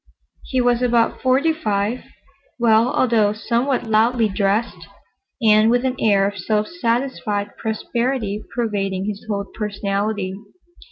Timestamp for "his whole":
9.05-9.45